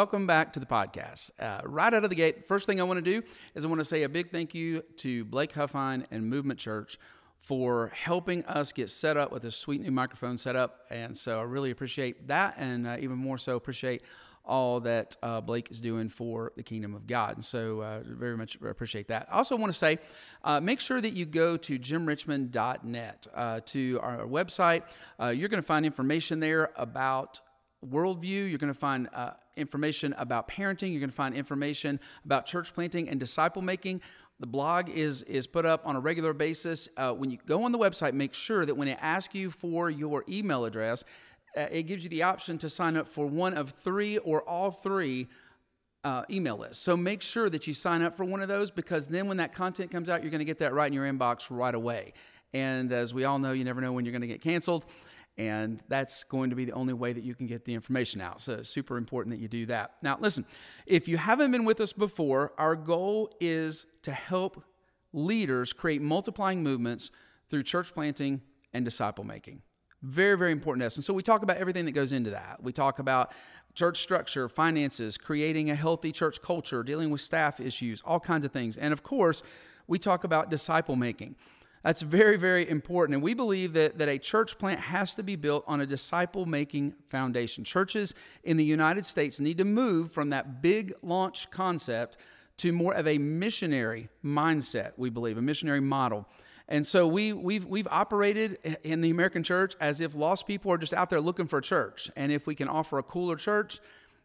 [0.00, 1.30] welcome back to the podcast.
[1.38, 3.22] Uh, right out of the gate, first thing I want to do
[3.54, 6.96] is I want to say a big thank you to Blake Huffine and Movement Church
[7.38, 10.86] for helping us get set up with this sweet new microphone setup.
[10.88, 14.00] And so I really appreciate that, and uh, even more so appreciate
[14.42, 17.34] all that uh, Blake is doing for the kingdom of God.
[17.34, 19.28] And so, uh, very much appreciate that.
[19.30, 19.98] I also want to say
[20.42, 24.82] uh, make sure that you go to jimrichmond.net uh, to our website.
[25.20, 27.42] Uh, you're going to find information there about
[27.86, 28.48] worldview.
[28.48, 30.90] You're going to find uh, information about parenting.
[30.90, 34.00] You're going to find information about church planting and disciple making.
[34.40, 36.88] The blog is is put up on a regular basis.
[36.96, 40.24] when you go on the website, make sure that when it asks you for your
[40.28, 41.04] email address,
[41.56, 44.70] uh, it gives you the option to sign up for one of three or all
[44.70, 45.28] three
[46.04, 46.82] uh, email lists.
[46.82, 49.52] So make sure that you sign up for one of those because then when that
[49.52, 52.12] content comes out, you're going to get that right in your inbox right away.
[52.52, 54.86] And as we all know, you never know when you're going to get canceled.
[55.38, 58.40] And that's going to be the only way that you can get the information out.
[58.40, 59.92] So super important that you do that.
[60.02, 60.44] Now, listen,
[60.86, 64.62] if you haven't been with us before, our goal is to help
[65.12, 67.10] leaders create multiplying movements
[67.48, 69.62] through church planting and disciple making.
[70.02, 70.96] Very, very important to us.
[70.96, 72.62] And so we talk about everything that goes into that.
[72.62, 73.32] We talk about
[73.74, 78.52] church structure, finances, creating a healthy church culture, dealing with staff issues, all kinds of
[78.52, 78.76] things.
[78.76, 79.42] And of course,
[79.86, 81.36] we talk about disciple making.
[81.82, 83.14] That's very, very important.
[83.14, 86.44] And we believe that, that a church plant has to be built on a disciple
[86.44, 87.64] making foundation.
[87.64, 88.14] Churches
[88.44, 92.18] in the United States need to move from that big launch concept
[92.58, 96.28] to more of a missionary mindset, we believe, a missionary model.
[96.68, 100.78] And so we, we've, we've operated in the American church as if lost people are
[100.78, 102.10] just out there looking for a church.
[102.14, 103.80] And if we can offer a cooler church,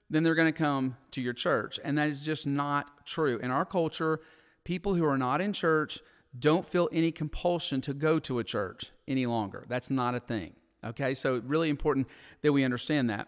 [0.09, 1.79] then they're going to come to your church.
[1.83, 3.39] And that is just not true.
[3.39, 4.19] In our culture,
[4.65, 5.99] people who are not in church
[6.39, 9.63] don't feel any compulsion to go to a church any longer.
[9.67, 10.53] That's not a thing.
[10.83, 12.07] Okay, so really important
[12.41, 13.27] that we understand that.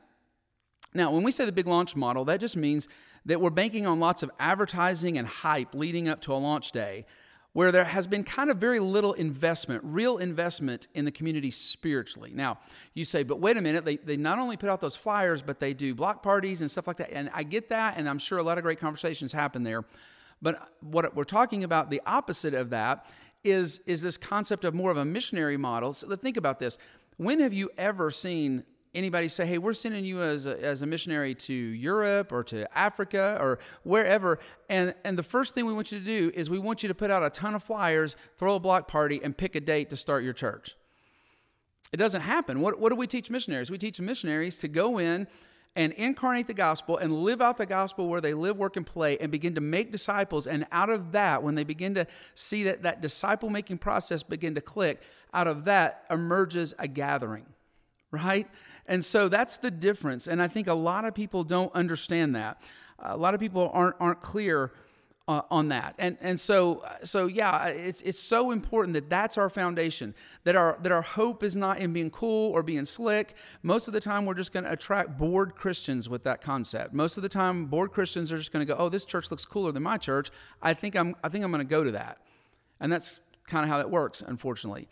[0.94, 2.88] Now, when we say the big launch model, that just means
[3.26, 7.06] that we're banking on lots of advertising and hype leading up to a launch day
[7.58, 12.32] where there has been kind of very little investment, real investment in the community spiritually.
[12.34, 12.60] Now,
[12.94, 15.60] you say, but wait a minute, they, they not only put out those flyers, but
[15.60, 17.12] they do block parties and stuff like that.
[17.12, 19.84] And I get that, and I'm sure a lot of great conversations happen there.
[20.42, 23.10] But what we're talking about, the opposite of that,
[23.44, 25.94] is, is this concept of more of a missionary model.
[25.94, 26.78] So think about this.
[27.18, 28.64] When have you ever seen
[28.98, 32.78] anybody say, hey, we're sending you as a, as a missionary to Europe or to
[32.78, 34.40] Africa or wherever.
[34.70, 36.96] And, and the first thing we want you to do is we want you to
[36.96, 39.96] put out a ton of flyers, throw a block party, and pick a date to
[39.98, 40.76] start your church.
[41.94, 42.60] It doesn't happen.
[42.60, 43.72] What, what do we teach missionaries?
[43.72, 45.28] We teach missionaries to go in
[45.76, 49.18] and incarnate the gospel and live out the gospel where they live, work, and play
[49.20, 50.48] and begin to make disciples.
[50.48, 54.56] And out of that, when they begin to see that that disciple making process begin
[54.56, 55.02] to click,
[55.34, 57.46] out of that emerges a gathering,
[58.12, 58.48] right?
[58.88, 60.28] And so that's the difference.
[60.28, 62.62] And I think a lot of people don't understand that.
[63.00, 64.72] A lot of people aren't, aren't clear
[65.28, 65.94] uh, on that.
[65.98, 70.16] And, and so, so yeah, it's, it's so important that that's our foundation,
[70.46, 73.36] that our, that our hope is not in being cool or being slick.
[73.62, 76.94] Most of the time, we're just going to attract bored Christians with that concept.
[76.94, 79.46] Most of the time, bored Christians are just going to go, oh, this church looks
[79.46, 80.30] cooler than my church.
[80.62, 82.20] I think I'm, I think I'm going to go to that.
[82.80, 84.88] And that's kind of how it works, unfortunately.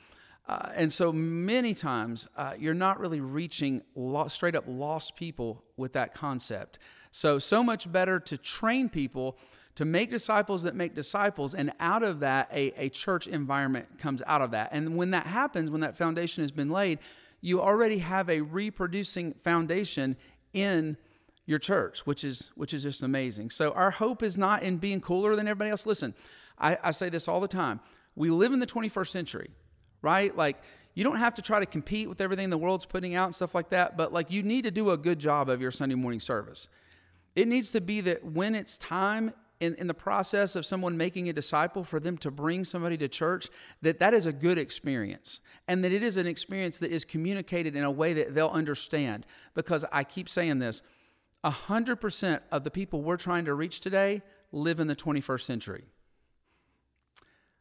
[0.47, 5.63] Uh, and so many times uh, you're not really reaching lo- straight up lost people
[5.77, 6.77] with that concept.
[7.09, 9.37] So, so much better to train people
[9.75, 14.23] to make disciples that make disciples, and out of that, a, a church environment comes
[14.25, 14.69] out of that.
[14.71, 16.99] And when that happens, when that foundation has been laid,
[17.41, 20.15] you already have a reproducing foundation
[20.53, 20.97] in
[21.45, 23.51] your church, which is which is just amazing.
[23.51, 25.85] So our hope is not in being cooler than everybody else.
[25.85, 26.15] Listen,
[26.57, 27.81] I, I say this all the time.
[28.15, 29.49] We live in the 21st century
[30.05, 30.37] right?
[30.37, 30.57] Like,
[30.93, 33.55] you don't have to try to compete with everything the world's putting out and stuff
[33.55, 36.19] like that, but like, you need to do a good job of your Sunday morning
[36.19, 36.69] service.
[37.35, 41.29] It needs to be that when it's time in, in the process of someone making
[41.29, 43.49] a disciple for them to bring somebody to church
[43.81, 45.39] that that is a good experience.
[45.67, 49.25] And that it is an experience that is communicated in a way that they'll understand.
[49.53, 50.81] Because i keep saying this
[51.43, 54.21] 100% of the people we're trying to reach today
[54.51, 55.83] live in the 21st century.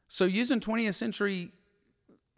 [0.08, 1.52] So using 20th century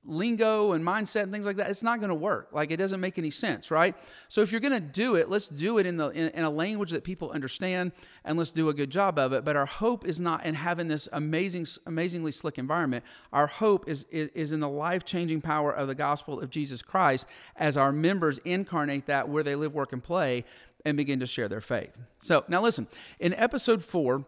[0.06, 2.48] lingo and mindset and things like that, it's not going to work.
[2.52, 3.94] Like it doesn't make any sense, right?
[4.28, 6.50] So if you're going to do it, let's do it in the in, in, a
[6.50, 7.92] language that people understand,
[8.24, 9.44] and let's do a good job of it.
[9.44, 13.04] But our hope is not in having this amazing, amazingly slick environment.
[13.32, 16.82] Our hope is is, is in the life changing power of the gospel of Jesus
[16.82, 17.26] Christ
[17.56, 20.44] as our members incarnate that where they live, work, and play,
[20.84, 21.90] and begin to share their faith.
[22.20, 22.86] So now listen,
[23.18, 24.24] in episode four,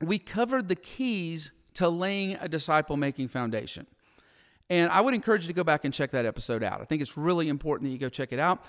[0.00, 3.86] we covered the keys to laying a disciple making foundation.
[4.70, 6.80] And I would encourage you to go back and check that episode out.
[6.80, 8.64] I think it's really important that you go check it out.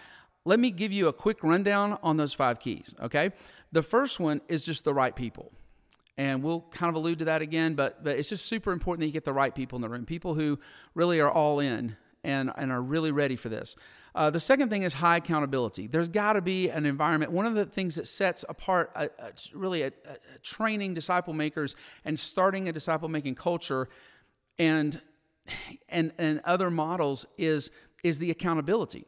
[0.46, 3.32] let me give you a quick rundown on those five keys, okay?
[3.72, 5.54] The first one is just the right people.
[6.18, 9.08] And we'll kind of allude to that again, but, but it's just super important that
[9.08, 10.60] you get the right people in the room, people who
[10.94, 13.76] really are all in and, and are really ready for this.
[14.16, 15.88] Uh, the second thing is high accountability.
[15.88, 17.32] There's got to be an environment.
[17.32, 21.76] One of the things that sets apart a, a, really a, a training disciple makers
[22.06, 23.90] and starting a disciple making culture
[24.60, 25.02] and
[25.90, 27.72] and and other models is
[28.04, 29.06] is the accountability.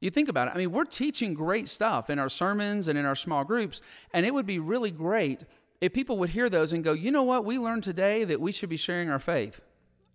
[0.00, 0.52] You think about it.
[0.54, 3.80] I mean, we're teaching great stuff in our sermons and in our small groups,
[4.12, 5.44] and it would be really great
[5.80, 8.52] if people would hear those and go, you know what, we learned today that we
[8.52, 9.60] should be sharing our faith.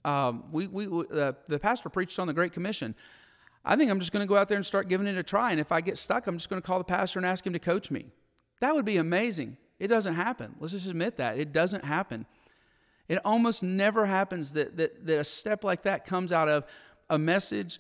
[0.04, 2.96] Um, we, we, uh, the pastor preached on the Great Commission.
[3.64, 5.52] I think I'm just going to go out there and start giving it a try.
[5.52, 7.54] And if I get stuck, I'm just going to call the pastor and ask him
[7.54, 8.08] to coach me.
[8.60, 9.58] That would be amazing.
[9.80, 10.56] It doesn't happen.
[10.60, 11.38] Let's just admit that.
[11.38, 12.26] It doesn't happen.
[13.08, 16.66] It almost never happens that, that, that a step like that comes out of
[17.10, 17.80] a message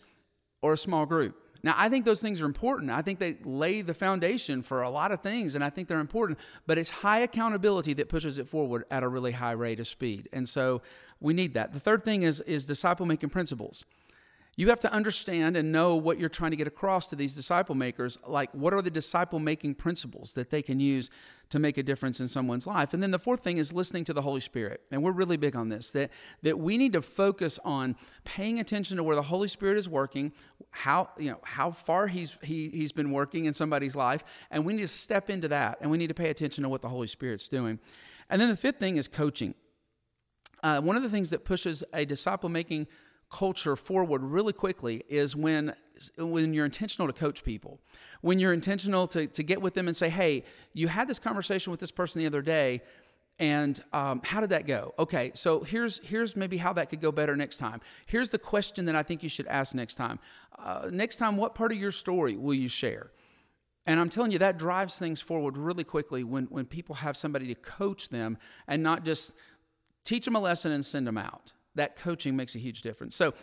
[0.61, 1.35] or a small group.
[1.63, 2.89] Now, I think those things are important.
[2.89, 5.99] I think they lay the foundation for a lot of things, and I think they're
[5.99, 9.87] important, but it's high accountability that pushes it forward at a really high rate of
[9.87, 10.27] speed.
[10.33, 10.81] And so
[11.19, 11.71] we need that.
[11.71, 13.85] The third thing is, is disciple making principles.
[14.57, 17.73] You have to understand and know what you're trying to get across to these disciple
[17.73, 18.17] makers.
[18.27, 21.09] Like, what are the disciple making principles that they can use
[21.51, 22.93] to make a difference in someone's life?
[22.93, 24.81] And then the fourth thing is listening to the Holy Spirit.
[24.91, 26.11] And we're really big on this that,
[26.41, 27.95] that we need to focus on
[28.25, 30.33] paying attention to where the Holy Spirit is working,
[30.71, 34.25] how, you know, how far he's, he, he's been working in somebody's life.
[34.51, 36.81] And we need to step into that and we need to pay attention to what
[36.81, 37.79] the Holy Spirit's doing.
[38.29, 39.55] And then the fifth thing is coaching.
[40.61, 42.87] Uh, one of the things that pushes a disciple making
[43.31, 45.73] culture forward really quickly is when
[46.17, 47.79] when you're intentional to coach people.
[48.21, 50.43] When you're intentional to, to get with them and say hey
[50.73, 52.81] you had this conversation with this person the other day
[53.39, 54.93] and um, how did that go?
[54.99, 57.79] Okay so here's here's maybe how that could go better next time.
[58.05, 60.19] Here's the question that i think you should ask next time.
[60.59, 63.11] Uh, next time what part of your story will you share?
[63.85, 67.47] And i'm telling you that drives things forward really quickly when when people have somebody
[67.47, 68.37] to coach them
[68.67, 69.35] and not just
[70.03, 73.15] teach them a lesson and send them out that coaching makes a huge difference.
[73.15, 73.33] So,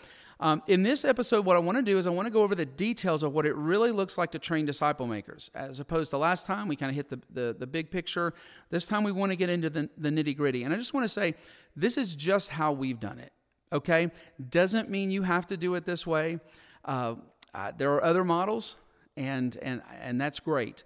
[0.41, 2.55] um, in this episode, what I want to do is I want to go over
[2.55, 5.51] the details of what it really looks like to train disciple makers.
[5.53, 8.33] As opposed to last time, we kind of hit the, the, the, big picture.
[8.71, 10.63] This time, we want to get into the, the nitty gritty.
[10.63, 11.35] And I just want to say,
[11.75, 13.33] this is just how we've done it.
[13.73, 14.13] Okay?
[14.49, 16.39] Doesn't mean you have to do it this way.
[16.85, 17.17] Uh,
[17.53, 18.77] uh, there are other models,
[19.17, 20.85] and, and, and that's great.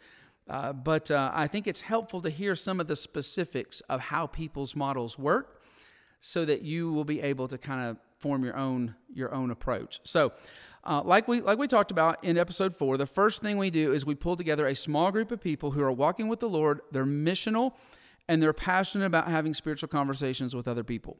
[0.48, 4.26] Uh, but uh, I think it's helpful to hear some of the specifics of how
[4.26, 5.61] people's models work
[6.22, 10.00] so that you will be able to kind of form your own your own approach.
[10.04, 10.32] So,
[10.84, 13.92] uh, like we like we talked about in episode four, the first thing we do
[13.92, 16.80] is we pull together a small group of people who are walking with the Lord.
[16.92, 17.72] They're missional,
[18.28, 21.18] and they're passionate about having spiritual conversations with other people.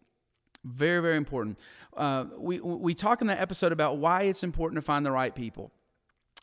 [0.64, 1.58] Very very important.
[1.96, 5.34] Uh, we we talk in that episode about why it's important to find the right
[5.34, 5.72] people.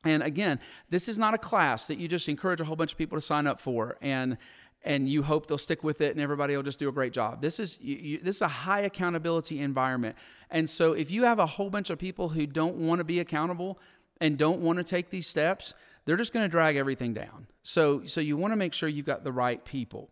[0.03, 0.59] And again,
[0.89, 3.21] this is not a class that you just encourage a whole bunch of people to
[3.21, 4.37] sign up for and
[4.83, 7.41] and you hope they'll stick with it and everybody will just do a great job.
[7.41, 10.15] This is you, you, this is a high accountability environment.
[10.49, 13.19] And so if you have a whole bunch of people who don't want to be
[13.19, 13.79] accountable
[14.21, 15.73] and don't want to take these steps,
[16.05, 17.47] they're just going to drag everything down.
[17.63, 20.09] So so you want to make sure you've got the right people.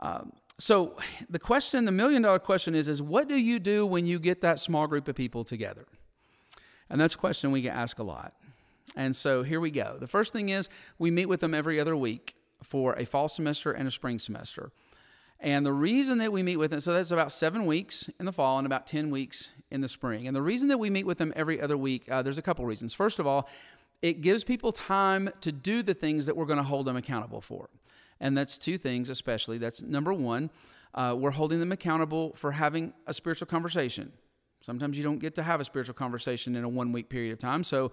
[0.00, 0.96] Um, so
[1.28, 4.40] the question, the million dollar question is, is what do you do when you get
[4.42, 5.86] that small group of people together?
[6.90, 8.34] And that's a question we get asked a lot.
[8.94, 9.96] And so here we go.
[9.98, 13.72] The first thing is we meet with them every other week for a fall semester
[13.72, 14.70] and a spring semester.
[15.40, 18.32] And the reason that we meet with them, so that's about seven weeks in the
[18.32, 20.26] fall and about 10 weeks in the spring.
[20.26, 22.64] And the reason that we meet with them every other week, uh, there's a couple
[22.64, 22.94] reasons.
[22.94, 23.48] First of all,
[24.00, 27.40] it gives people time to do the things that we're going to hold them accountable
[27.40, 27.68] for.
[28.20, 29.58] And that's two things, especially.
[29.58, 30.50] That's number one,
[30.94, 34.12] uh, we're holding them accountable for having a spiritual conversation.
[34.60, 37.38] Sometimes you don't get to have a spiritual conversation in a one week period of
[37.38, 37.64] time.
[37.64, 37.92] So,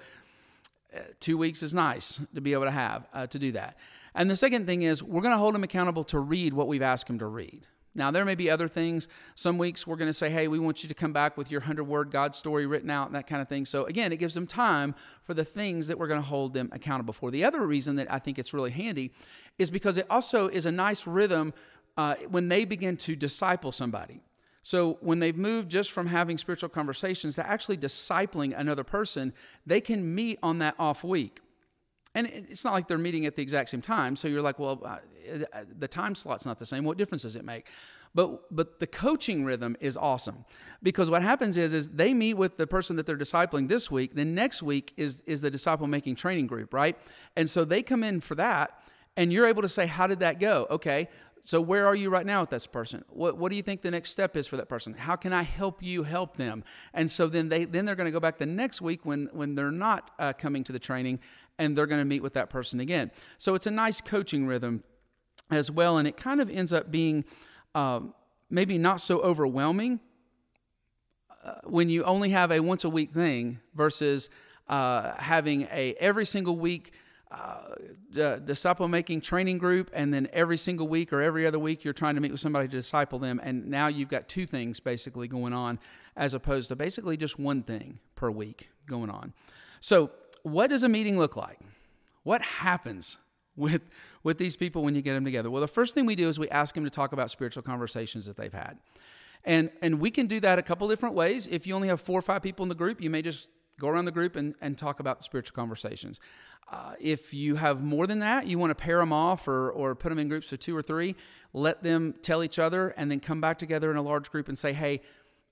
[0.95, 3.77] uh, two weeks is nice to be able to have uh, to do that.
[4.13, 6.81] And the second thing is, we're going to hold them accountable to read what we've
[6.81, 7.67] asked them to read.
[7.93, 9.09] Now, there may be other things.
[9.35, 11.59] Some weeks we're going to say, hey, we want you to come back with your
[11.59, 13.65] 100 word God story written out and that kind of thing.
[13.65, 16.69] So, again, it gives them time for the things that we're going to hold them
[16.71, 17.31] accountable for.
[17.31, 19.11] The other reason that I think it's really handy
[19.59, 21.53] is because it also is a nice rhythm
[21.97, 24.21] uh, when they begin to disciple somebody.
[24.63, 29.33] So, when they've moved just from having spiritual conversations to actually discipling another person,
[29.65, 31.41] they can meet on that off week.
[32.13, 34.15] And it's not like they're meeting at the exact same time.
[34.15, 34.97] So you're like, well, uh,
[35.53, 36.83] uh, the time slot's not the same.
[36.83, 37.67] What difference does it make?
[38.13, 40.43] But but the coaching rhythm is awesome
[40.83, 44.15] because what happens is is they meet with the person that they're discipling this week.
[44.15, 46.97] Then next week is is the disciple making training group, right?
[47.37, 48.83] And so they come in for that,
[49.15, 50.67] and you're able to say, how did that go?
[50.69, 51.07] Okay,
[51.43, 53.03] so where are you right now with this person?
[53.09, 54.93] What, what do you think the next step is for that person?
[54.93, 56.63] How can I help you help them?
[56.93, 59.55] And so then they then they're going to go back the next week when when
[59.55, 61.19] they're not uh, coming to the training,
[61.57, 63.11] and they're going to meet with that person again.
[63.39, 64.83] So it's a nice coaching rhythm
[65.49, 67.25] as well, and it kind of ends up being
[67.73, 68.13] um,
[68.49, 69.99] maybe not so overwhelming
[71.43, 74.29] uh, when you only have a once a week thing versus
[74.67, 76.93] uh, having a every single week
[77.31, 81.93] uh, disciple making training group, and then every single week or every other week you're
[81.93, 85.27] trying to meet with somebody to disciple them, and now you've got two things basically
[85.27, 85.79] going on,
[86.17, 89.33] as opposed to basically just one thing per week going on.
[89.79, 90.11] So,
[90.43, 91.59] what does a meeting look like?
[92.23, 93.17] What happens
[93.55, 93.81] with
[94.23, 95.49] with these people when you get them together?
[95.49, 98.25] Well, the first thing we do is we ask them to talk about spiritual conversations
[98.25, 98.77] that they've had.
[99.45, 101.47] And and we can do that a couple different ways.
[101.47, 103.49] If you only have four or five people in the group, you may just
[103.81, 106.19] go around the group and, and talk about the spiritual conversations.
[106.71, 109.95] Uh, if you have more than that, you want to pair them off or, or
[109.95, 111.15] put them in groups of two or three,
[111.51, 114.57] let them tell each other and then come back together in a large group and
[114.57, 115.01] say, hey,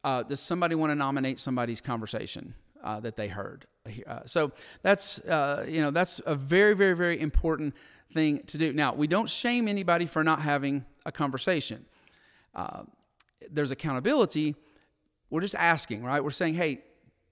[0.03, 3.65] uh, does somebody want to nominate somebody's conversation uh, that they heard?
[4.07, 7.73] Uh, so that's, uh, you know, that's a very, very, very important
[8.13, 8.71] thing to do.
[8.71, 11.85] Now, we don't shame anybody for not having a conversation.
[12.55, 12.83] Uh,
[13.51, 14.55] there's accountability.
[15.29, 16.23] We're just asking, right?
[16.23, 16.83] We're saying, hey,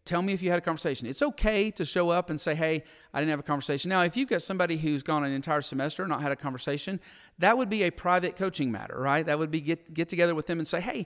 [0.08, 1.08] tell me if you had a conversation.
[1.08, 2.84] It's okay to show up and say, hey,
[3.14, 3.90] I didn't have a conversation.
[3.90, 7.00] Now, if you've got somebody who's gone an entire semester and not had a conversation,
[7.40, 9.26] that would be a private coaching matter, right?
[9.26, 11.06] That would be get, get together with them and say, hey,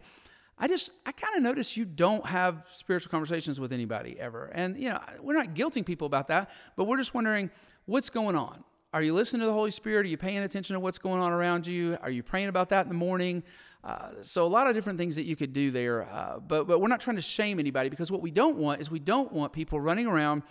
[0.57, 4.51] I just, I kind of notice you don't have spiritual conversations with anybody ever.
[4.53, 7.49] And, you know, we're not guilting people about that, but we're just wondering
[7.85, 8.63] what's going on.
[8.93, 10.05] Are you listening to the Holy Spirit?
[10.05, 11.97] Are you paying attention to what's going on around you?
[12.01, 13.41] Are you praying about that in the morning?
[13.83, 16.79] Uh, so a lot of different things that you could do there, uh, but but
[16.79, 19.53] we're not trying to shame anybody because what we don't want is we don't want
[19.53, 20.43] people running around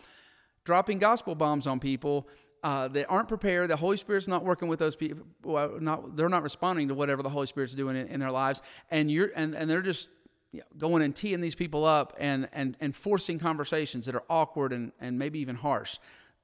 [0.64, 2.28] dropping gospel bombs on people
[2.64, 3.70] uh, that aren't prepared.
[3.70, 5.24] The Holy Spirit's not working with those people.
[5.44, 8.62] Well, not they're not responding to whatever the Holy Spirit's doing in, in their lives,
[8.90, 10.08] and you're and, and they're just
[10.50, 14.24] you know, going and teeing these people up and and and forcing conversations that are
[14.28, 15.98] awkward and and maybe even harsh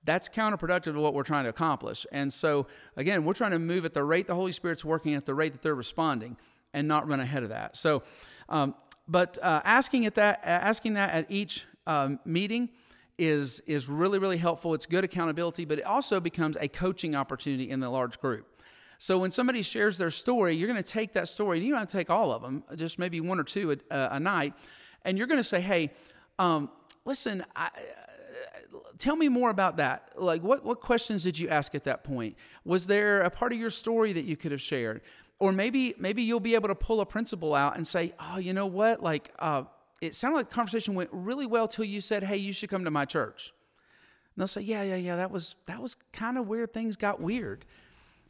[0.04, 2.06] that's counterproductive to what we're trying to accomplish.
[2.12, 5.26] And so, again, we're trying to move at the rate the Holy Spirit's working at
[5.26, 6.36] the rate that they're responding
[6.72, 7.76] and not run ahead of that.
[7.76, 8.02] So,
[8.48, 8.74] um,
[9.08, 12.70] but uh, asking at that, asking that at each um, meeting
[13.18, 14.74] is is really really helpful.
[14.74, 18.46] It's good accountability, but it also becomes a coaching opportunity in the large group.
[18.98, 21.80] So when somebody shares their story, you're going to take that story, and you don't
[21.80, 24.54] have to take all of them, just maybe one or two a, a night,
[25.04, 25.92] and you're going to say, "Hey,
[26.38, 26.70] um,
[27.04, 27.70] listen, I,
[28.98, 30.12] tell me more about that.
[30.16, 32.36] Like, what, what questions did you ask at that point?
[32.64, 35.02] Was there a part of your story that you could have shared?
[35.38, 38.52] Or maybe maybe you'll be able to pull a principle out and say, oh, you
[38.52, 39.02] know what?
[39.02, 39.64] Like, uh,
[40.00, 42.84] it sounded like the conversation went really well till you said, hey, you should come
[42.84, 43.52] to my church.
[44.34, 47.20] And they'll say, yeah, yeah, yeah, that was that was kind of where things got
[47.20, 47.64] weird.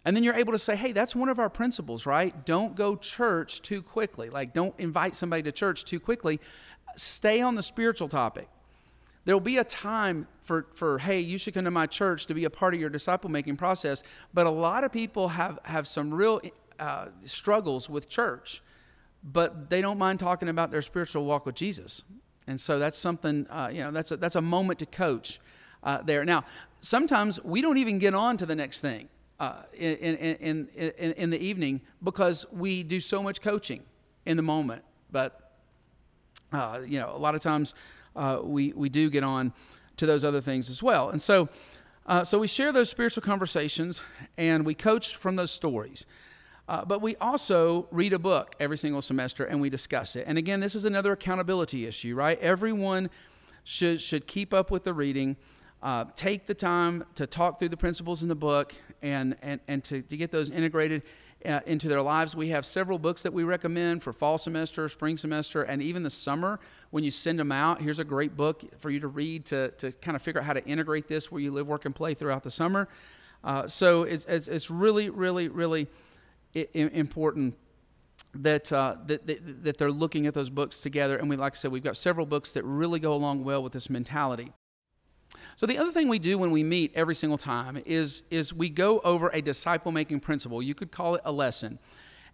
[0.04, 2.46] And then you're able to say, hey, that's one of our principles, right?
[2.46, 4.30] Don't go church too quickly.
[4.30, 6.38] Like, don't invite somebody to church too quickly.
[6.94, 8.48] Stay on the spiritual topic.
[9.25, 12.44] There'll be a time for, for, hey, you should come to my church to be
[12.44, 14.04] a part of your disciple making process.
[14.32, 16.40] But a lot of people have, have some real
[16.78, 18.62] uh, struggles with church,
[19.23, 22.04] but they don't mind talking about their spiritual walk with Jesus.
[22.47, 25.40] And so that's something, uh, you know, that's a, that's a moment to coach
[25.83, 26.25] uh, there.
[26.25, 26.45] Now,
[26.80, 29.09] sometimes we don't even get on to the next thing
[29.40, 33.83] uh, in, in, in, in, the evening because we do so much coaching
[34.25, 34.83] in the moment.
[35.11, 35.52] But,
[36.52, 37.75] uh, you know, a lot of times
[38.14, 39.52] uh, we, we do get on
[39.97, 41.11] to those other things as well.
[41.11, 41.49] And so,
[42.25, 44.00] so we share those spiritual conversations
[44.37, 46.06] and we coach from those stories.
[46.68, 50.25] Uh, but we also read a book every single semester and we discuss it.
[50.26, 52.38] And again, this is another accountability issue, right?
[52.40, 53.08] Everyone
[53.62, 55.37] should, should keep up with the reading,
[55.82, 59.85] uh, take the time to talk through the principles in the book and, and, and
[59.85, 61.02] to, to get those integrated
[61.44, 62.35] uh, into their lives.
[62.35, 66.11] We have several books that we recommend for fall semester, spring semester, and even the
[66.11, 66.58] summer
[66.90, 67.80] when you send them out.
[67.80, 70.54] Here's a great book for you to read to, to kind of figure out how
[70.54, 72.88] to integrate this where you live, work, and play throughout the summer.
[73.44, 75.87] Uh, so it's, it's, it's really, really, really
[76.75, 77.54] important
[78.34, 81.16] that, uh, that, that, that they're looking at those books together.
[81.16, 83.72] And we, like I said, we've got several books that really go along well with
[83.72, 84.52] this mentality.
[85.56, 88.68] So the other thing we do when we meet every single time is, is we
[88.68, 90.62] go over a disciple making principle.
[90.62, 91.78] You could call it a lesson.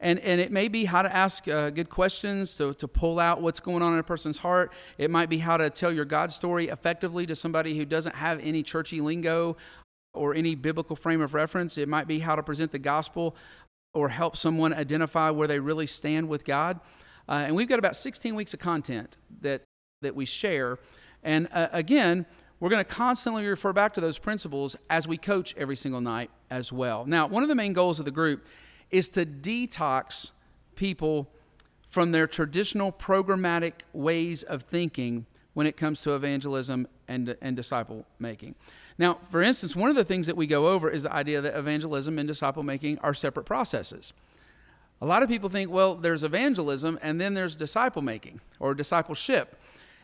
[0.00, 3.40] And, and it may be how to ask uh, good questions to, to pull out
[3.40, 4.72] what's going on in a person's heart.
[4.98, 8.40] It might be how to tell your God story effectively to somebody who doesn't have
[8.40, 9.56] any churchy lingo
[10.12, 11.78] or any biblical frame of reference.
[11.78, 13.36] It might be how to present the gospel
[13.94, 16.80] or help someone identify where they really stand with God.
[17.28, 19.62] Uh, and we've got about 16 weeks of content that,
[20.00, 20.78] that we share.
[21.22, 22.26] And uh, again,
[22.58, 26.30] we're going to constantly refer back to those principles as we coach every single night
[26.50, 27.04] as well.
[27.06, 28.46] Now, one of the main goals of the group
[28.90, 30.30] is to detox
[30.76, 31.28] people
[31.88, 38.06] from their traditional programmatic ways of thinking when it comes to evangelism and, and disciple
[38.18, 38.54] making.
[38.98, 41.56] Now, for instance, one of the things that we go over is the idea that
[41.56, 44.12] evangelism and disciple making are separate processes.
[45.00, 49.58] A lot of people think, well, there's evangelism and then there's disciple making or discipleship.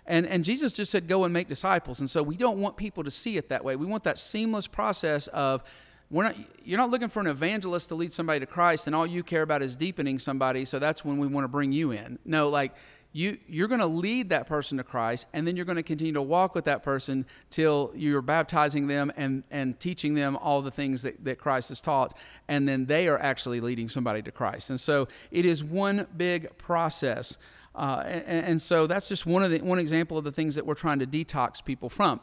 [0.06, 2.00] And, and Jesus just said, go and make disciples.
[2.00, 3.76] And so we don't want people to see it that way.
[3.76, 5.62] We want that seamless process of,
[6.10, 9.06] we're not, you're not looking for an evangelist to lead somebody to Christ, and all
[9.06, 12.18] you care about is deepening somebody, so that's when we want to bring you in.
[12.24, 12.72] No, like,
[13.12, 16.12] you you're going to lead that person to Christ and then you're going to continue
[16.12, 20.70] to walk with that person till you're baptizing them and and teaching them all the
[20.70, 22.16] things that, that Christ has taught
[22.48, 24.70] and then they are actually leading somebody to Christ.
[24.70, 27.38] And so it is one big process
[27.74, 30.66] uh, and, and so that's just one of the one example of the things that
[30.66, 32.20] we're trying to detox people from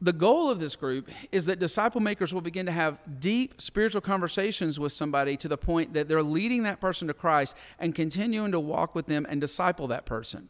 [0.00, 4.00] the goal of this group is that disciple makers will begin to have deep spiritual
[4.00, 8.52] conversations with somebody to the point that they're leading that person to Christ and continuing
[8.52, 10.48] to walk with them and disciple that person.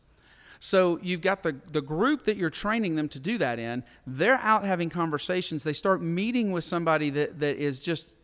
[0.61, 3.85] So you've got the, the group that you're training them to do that in.
[4.07, 5.65] They're out having conversations.
[5.65, 8.15] They start meeting with somebody that, that is just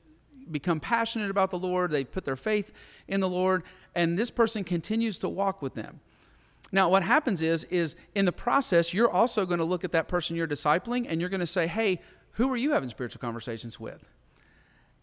[0.51, 1.91] become passionate about the Lord.
[1.91, 2.73] They put their faith
[3.09, 3.63] in the Lord,
[3.95, 6.01] and this person continues to walk with them.
[6.75, 10.09] Now, what happens is, is in the process, you're also going to look at that
[10.09, 12.01] person you're discipling and you're going to say, hey,
[12.33, 14.05] who are you having spiritual conversations with?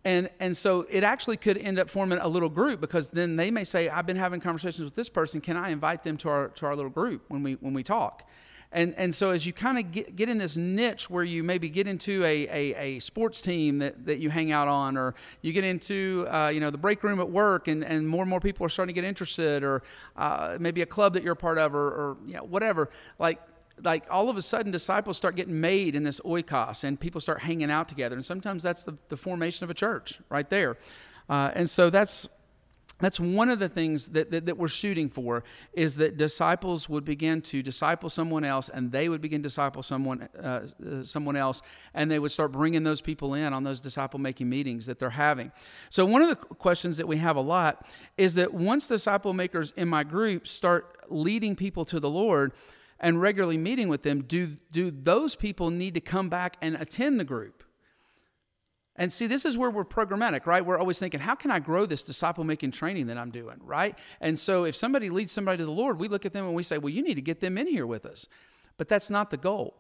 [0.04, 3.52] And, and so it actually could end up forming a little group because then they
[3.52, 5.40] may say, I've been having conversations with this person.
[5.40, 8.28] Can I invite them to our, to our little group when we, when we talk?
[8.74, 11.68] And, and so as you kind of get, get in this niche where you maybe
[11.68, 15.52] get into a, a, a, sports team that, that you hang out on, or you
[15.52, 18.40] get into uh, you know the break room at work, and, and more and more
[18.40, 19.84] people are starting to get interested, or
[20.16, 22.90] uh, maybe a club that you're a part of, or, or you know, whatever.
[23.20, 23.42] Like
[23.84, 27.42] like all of a sudden disciples start getting made in this oikos and people start
[27.42, 30.78] hanging out together and sometimes that's the, the formation of a church right there
[31.30, 32.28] uh, and so that's
[33.02, 35.44] that's one of the things that, that, that, we're shooting for
[35.74, 39.84] is that disciples would begin to disciple someone else and they would begin to disciple
[39.84, 41.62] someone, uh, uh, someone else
[41.94, 45.10] and they would start bringing those people in on those disciple making meetings that they're
[45.10, 45.52] having.
[45.90, 47.88] So one of the questions that we have a lot
[48.18, 52.54] is that once disciple makers in my group start leading people to the lord
[53.00, 57.20] and regularly meeting with them do, do those people need to come back and attend
[57.20, 57.64] the group
[59.02, 60.64] and see, this is where we're programmatic, right?
[60.64, 63.98] We're always thinking, how can I grow this disciple making training that I'm doing, right?
[64.20, 66.62] And so if somebody leads somebody to the Lord, we look at them and we
[66.62, 68.28] say, well, you need to get them in here with us.
[68.78, 69.76] But that's not the goal.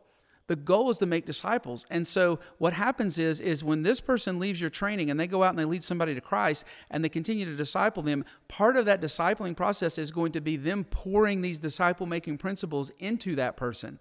[0.48, 1.86] The goal is to make disciples.
[1.92, 5.44] And so what happens is is when this person leaves your training and they go
[5.44, 8.86] out and they lead somebody to Christ and they continue to disciple them, part of
[8.86, 13.56] that discipling process is going to be them pouring these disciple making principles into that
[13.56, 14.00] person.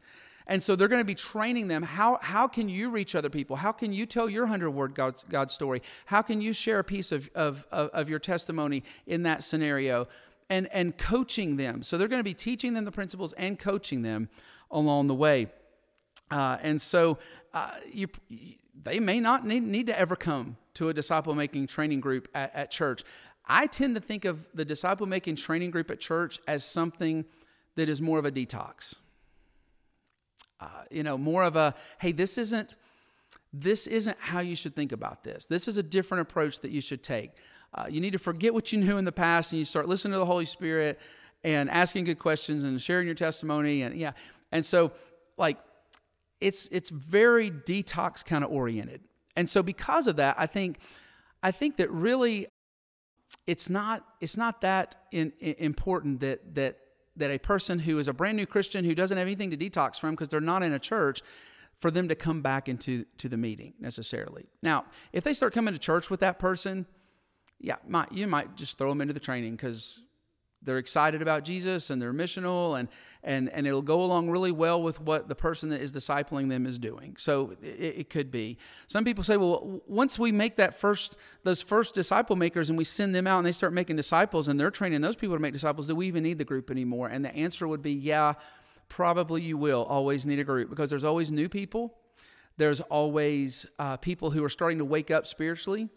[0.50, 1.84] And so they're going to be training them.
[1.84, 3.54] How, how can you reach other people?
[3.54, 5.80] How can you tell your 100 word God, God story?
[6.06, 10.08] How can you share a piece of, of, of your testimony in that scenario?
[10.50, 11.84] And, and coaching them.
[11.84, 14.28] So they're going to be teaching them the principles and coaching them
[14.68, 15.46] along the way.
[16.28, 17.18] Uh, and so
[17.54, 18.08] uh, you,
[18.82, 22.52] they may not need, need to ever come to a disciple making training group at,
[22.52, 23.04] at church.
[23.46, 27.26] I tend to think of the disciple making training group at church as something
[27.76, 28.96] that is more of a detox
[30.60, 32.76] uh, you know, more of a, hey, this isn't,
[33.52, 35.46] this isn't how you should think about this.
[35.46, 37.32] This is a different approach that you should take.
[37.72, 40.12] Uh, you need to forget what you knew in the past and you start listening
[40.12, 40.98] to the Holy Spirit
[41.44, 44.12] and asking good questions and sharing your testimony and yeah.
[44.52, 44.92] And so
[45.36, 45.58] like
[46.40, 49.02] it's it's very detox kind of oriented.
[49.36, 50.78] And so because of that, I think
[51.42, 52.48] I think that really
[53.46, 56.78] it's not it's not that in, in important that that
[57.20, 59.98] that a person who is a brand new Christian who doesn't have anything to detox
[59.98, 61.22] from because they're not in a church,
[61.80, 64.46] for them to come back into to the meeting necessarily.
[64.62, 66.86] Now, if they start coming to church with that person,
[67.58, 70.02] yeah, might, you might just throw them into the training because
[70.62, 72.88] they're excited about Jesus and they're missional and
[73.22, 76.66] and and it'll go along really well with what the person that is discipling them
[76.66, 77.16] is doing.
[77.18, 78.58] So it, it, could be.
[78.86, 82.84] Some people say, well, once we make that first those first disciple makers and we
[82.84, 85.52] send them out and they start making disciples and they're training those people to make
[85.52, 87.08] disciples, do we even need the group anymore?
[87.08, 88.34] And the answer would be, yeah,
[88.88, 91.96] probably you will always need a group because there's always new people.
[92.56, 95.88] There's always uh, people who are starting to wake up spiritually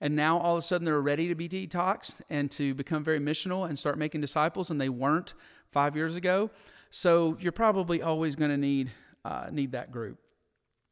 [0.00, 3.20] and now all of a sudden they're ready to be detoxed and to become very
[3.20, 5.34] missional and start making disciples, and they weren't
[5.70, 6.50] five years ago.
[6.90, 8.90] So you're probably always going to need
[9.24, 10.18] uh, need that group.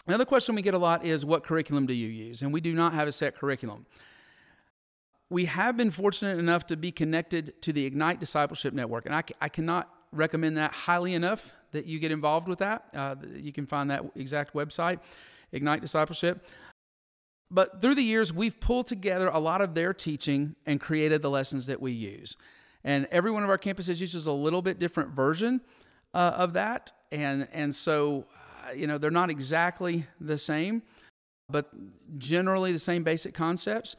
[0.07, 2.43] Another question we get a lot is, what curriculum do you use?
[2.43, 3.87] And we do not have a set curriculum.
[5.31, 9.23] We have been fortunate enough to be connected to the Ignite Discipleship Network, and I,
[9.41, 12.85] I cannot recommend that highly enough that you get involved with that.
[12.95, 15.01] Uh, you can find that exact website,
[15.53, 16.47] Ignite Discipleship.
[17.51, 21.31] But through the years, we've pulled together a lot of their teaching and created the
[21.31, 22.37] lessons that we use.
[22.85, 25.61] And every one of our campuses uses a little bit different version
[26.15, 26.93] uh, of that.
[27.11, 28.27] And, and so,
[28.67, 30.83] uh, you know, they're not exactly the same,
[31.49, 31.71] but
[32.19, 33.97] generally the same basic concepts.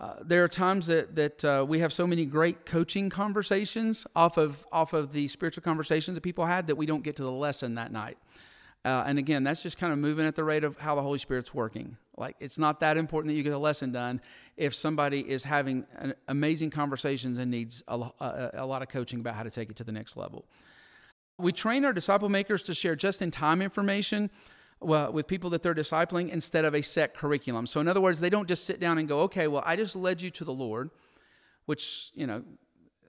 [0.00, 4.36] Uh, there are times that that uh, we have so many great coaching conversations off
[4.36, 7.32] of off of the spiritual conversations that people had that we don't get to the
[7.32, 8.16] lesson that night.
[8.84, 11.18] Uh, and again, that's just kind of moving at the rate of how the Holy
[11.18, 11.96] Spirit's working.
[12.16, 14.20] Like it's not that important that you get the lesson done
[14.56, 19.20] if somebody is having an, amazing conversations and needs a, a, a lot of coaching
[19.20, 20.46] about how to take it to the next level.
[21.38, 24.30] We train our disciple makers to share just in time information
[24.80, 27.66] well, with people that they're discipling instead of a set curriculum.
[27.66, 29.96] So, in other words, they don't just sit down and go, okay, well, I just
[29.96, 30.90] led you to the Lord,
[31.66, 32.44] which, you know,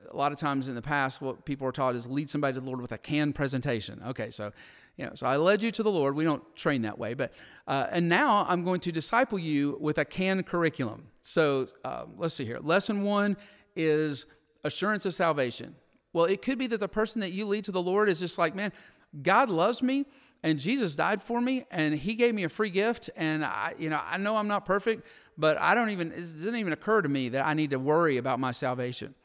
[0.09, 2.59] a lot of times in the past, what people are taught is lead somebody to
[2.59, 4.01] the Lord with a canned presentation.
[4.07, 4.51] Okay, so,
[4.99, 6.13] you know, so I led you to the Lord.
[6.13, 7.31] We don't train that way, but,
[7.67, 11.07] uh, and now I'm going to disciple you with a canned curriculum.
[11.21, 12.59] So, uh, let's see here.
[12.61, 13.37] Lesson one
[13.77, 14.25] is
[14.65, 15.73] assurance of salvation.
[16.11, 18.37] Well, it could be that the person that you lead to the Lord is just
[18.37, 18.73] like, man,
[19.21, 20.05] God loves me
[20.43, 23.89] and Jesus died for me and he gave me a free gift and I you
[23.89, 25.05] know I know I'm not perfect
[25.37, 28.17] but I don't even it doesn't even occur to me that I need to worry
[28.17, 29.15] about my salvation.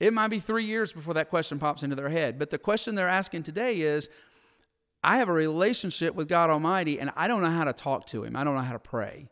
[0.00, 2.94] It might be 3 years before that question pops into their head, but the question
[2.94, 4.08] they're asking today is
[5.04, 8.24] I have a relationship with God Almighty and I don't know how to talk to
[8.24, 8.36] him.
[8.36, 9.28] I don't know how to pray.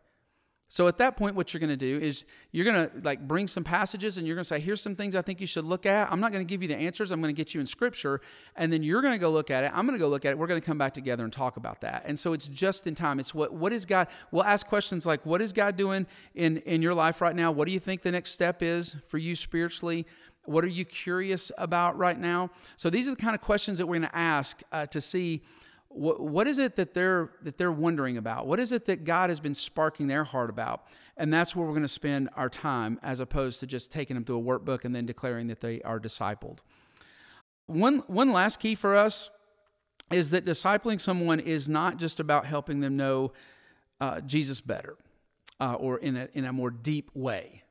[0.72, 3.46] So at that point, what you're going to do is you're going to like bring
[3.46, 5.84] some passages and you're going to say, here's some things I think you should look
[5.84, 6.10] at.
[6.10, 7.10] I'm not going to give you the answers.
[7.10, 8.22] I'm going to get you in scripture.
[8.56, 9.72] And then you're going to go look at it.
[9.74, 10.38] I'm going to go look at it.
[10.38, 12.04] We're going to come back together and talk about that.
[12.06, 13.20] And so it's just in time.
[13.20, 16.80] It's what, what is God, we'll ask questions like, what is God doing in, in
[16.80, 17.52] your life right now?
[17.52, 20.06] What do you think the next step is for you spiritually?
[20.44, 22.50] What are you curious about right now?
[22.76, 25.42] So these are the kind of questions that we're going to ask uh, to see
[25.88, 28.46] what, what is it that they're that they're wondering about?
[28.46, 30.86] What is it that God has been sparking their heart about?
[31.16, 34.24] And that's where we're going to spend our time, as opposed to just taking them
[34.24, 36.60] through a workbook and then declaring that they are discipled.
[37.66, 39.30] One one last key for us
[40.10, 43.32] is that discipling someone is not just about helping them know
[44.00, 44.96] uh, Jesus better
[45.60, 47.62] uh, or in a in a more deep way.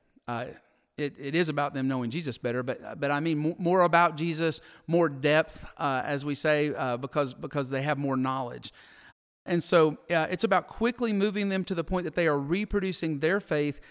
[1.02, 4.62] It, it is about them knowing Jesus better, but but I mean more about Jesus,
[4.88, 8.72] more depth, uh, as we say, uh, because because they have more knowledge.
[9.46, 13.20] And so uh, it's about quickly moving them to the point that they are reproducing
[13.20, 13.82] their faith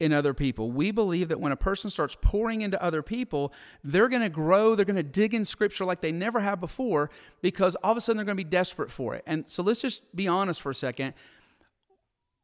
[0.00, 0.70] in other people.
[0.70, 3.52] We believe that when a person starts pouring into other people,
[3.82, 7.10] they're going to grow, they're going to dig in scripture like they never have before
[7.42, 9.24] because all of a sudden they're going to be desperate for it.
[9.26, 11.14] And so let's just be honest for a second.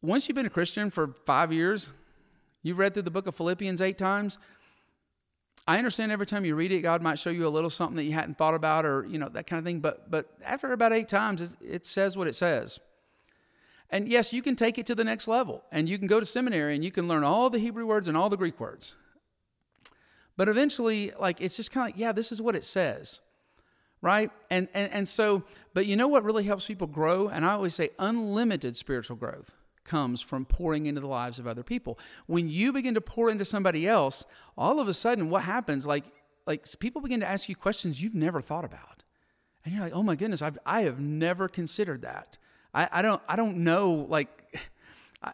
[0.02, 1.92] Once you've been a Christian for five years,
[2.64, 4.38] You've read through the book of Philippians eight times.
[5.68, 8.05] I understand every time you read it, God might show you a little something that
[8.05, 9.81] you hadn't thought about or, you know, that kind of thing.
[9.81, 12.81] But, but after about eight times, it says what it says.
[13.90, 16.27] And yes, you can take it to the next level and you can go to
[16.27, 18.96] seminary and you can learn all the Hebrew words and all the Greek words.
[20.37, 23.20] But eventually, like, it's just kind of like, yeah, this is what it says.
[24.00, 24.31] Right?
[24.50, 27.29] And, and, and so, but you know what really helps people grow?
[27.29, 31.62] And I always say unlimited spiritual growth comes from pouring into the lives of other
[31.62, 31.98] people.
[32.26, 34.24] When you begin to pour into somebody else,
[34.56, 36.04] all of a sudden what happens like
[36.46, 39.02] like people begin to ask you questions you've never thought about.
[39.64, 42.38] And you're like, "Oh my goodness, I've I have never considered that."
[42.74, 44.60] I, I don't I don't know like
[45.22, 45.32] I,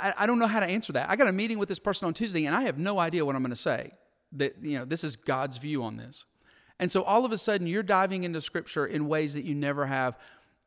[0.00, 1.08] I, I don't know how to answer that.
[1.10, 3.36] I got a meeting with this person on Tuesday and I have no idea what
[3.36, 3.92] I'm going to say.
[4.32, 6.24] That you know, this is God's view on this.
[6.78, 9.86] And so all of a sudden you're diving into scripture in ways that you never
[9.86, 10.18] have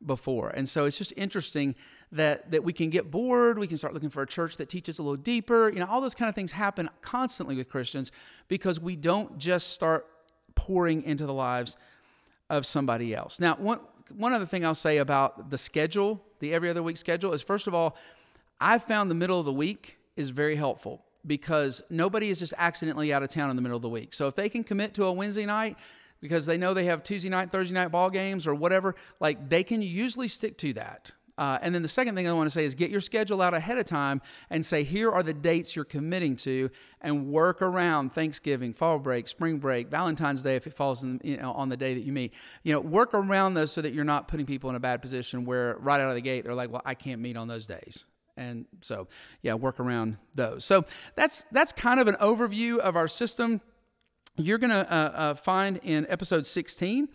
[0.04, 0.50] before.
[0.50, 1.76] And so it's just interesting
[2.12, 5.00] that that we can get bored, we can start looking for a church that teaches
[5.00, 5.70] a little deeper.
[5.70, 8.12] You know, all those kind of things happen constantly with Christians
[8.48, 10.08] because we don't just start
[10.56, 11.76] pouring into the lives
[12.50, 13.40] of somebody else.
[13.40, 13.80] Now, one
[14.16, 17.68] one other thing I'll say about the schedule, the every other week schedule is first
[17.68, 17.98] of all,
[18.60, 23.12] I've found the middle of the week is very helpful because nobody is just accidentally
[23.12, 24.14] out of town in the middle of the week.
[24.14, 25.78] So if they can commit to a Wednesday night,
[26.22, 29.64] because they know they have Tuesday night, Thursday night ball games or whatever, like they
[29.64, 31.12] can usually stick to that.
[31.38, 33.54] Uh, and then the second thing I want to say is get your schedule out
[33.54, 36.70] ahead of time and say, here are the dates you're committing to,
[37.02, 41.38] and work around Thanksgiving, fall break, spring break, Valentine's Day if it falls in, you
[41.38, 42.34] know, on the day that you meet.
[42.64, 45.44] You know, work around those so that you're not putting people in a bad position
[45.46, 48.06] where right out of the gate they're like, well, I can't meet on those days.
[48.38, 49.08] And so,
[49.42, 50.66] yeah, work around those.
[50.66, 53.62] So that's that's kind of an overview of our system
[54.38, 57.10] you're going to uh, uh, find in episode 16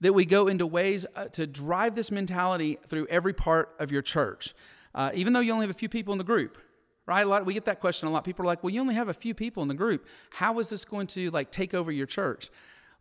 [0.00, 4.02] that we go into ways uh, to drive this mentality through every part of your
[4.02, 4.54] church.
[4.94, 6.58] Uh, even though you only have a few people in the group,
[7.06, 7.22] right?
[7.22, 8.24] A lot, we get that question a lot.
[8.24, 10.06] People are like, "Well, you only have a few people in the group.
[10.30, 12.50] How is this going to like take over your church?"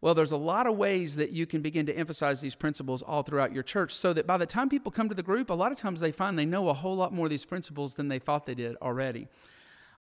[0.02, 3.24] Well, there's a lot of ways that you can begin to emphasize these principles all
[3.24, 5.72] throughout your church so that by the time people come to the group, a lot
[5.72, 8.20] of times they find they know a whole lot more of these principles than they
[8.20, 9.30] thought they did already.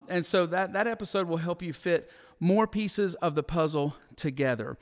[0.07, 4.77] And so that, that episode will help you fit more pieces of the puzzle together.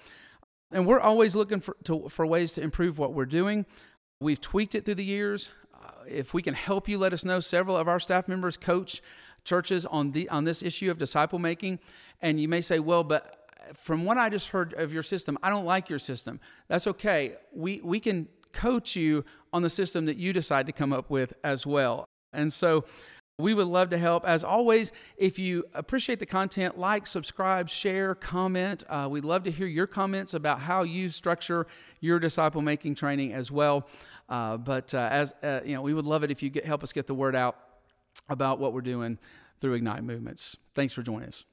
[0.72, 3.66] And we're always looking for, to, for ways to improve what we're doing.
[4.20, 5.52] We've tweaked it through the years.
[5.74, 7.40] Uh, if we can help you, let us know.
[7.40, 9.02] Several of our staff members coach
[9.44, 11.80] churches on the on this issue of disciple making,
[12.22, 15.50] and you may say, "Well, but from what I just heard of your system, I
[15.50, 17.36] don't like your system." That's okay.
[17.54, 21.34] We we can coach you on the system that you decide to come up with
[21.44, 22.06] as well.
[22.32, 22.86] And so
[23.40, 24.28] we would love to help.
[24.28, 28.84] As always, if you appreciate the content, like, subscribe, share, comment.
[28.88, 31.66] Uh, we'd love to hear your comments about how you structure
[32.00, 33.88] your disciple making training as well.
[34.30, 36.84] Uh, but uh, as uh, you know, we would love it if you get, help
[36.84, 37.58] us get the word out
[38.30, 39.18] about what we're doing
[39.60, 40.58] through Ignite Movements.
[40.76, 41.46] Thanks for joining us.